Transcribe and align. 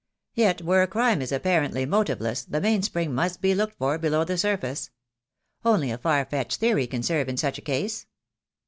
Yet 0.33 0.63
where 0.63 0.81
a 0.81 0.87
crime 0.87 1.21
is 1.21 1.31
apparently 1.31 1.85
motive 1.85 2.19
less 2.19 2.41
the 2.41 2.59
mainspring 2.59 3.13
must 3.13 3.39
be 3.39 3.53
looked 3.53 3.77
for 3.77 3.99
below 3.99 4.23
the 4.23 4.35
sur 4.35 4.57
face. 4.57 4.89
Only 5.63 5.91
a 5.91 5.99
far 5.99 6.25
fetched 6.25 6.59
theory 6.59 6.87
can 6.87 7.03
serve 7.03 7.29
in 7.29 7.37
such 7.37 7.59
a 7.59 7.61
case." 7.61 8.07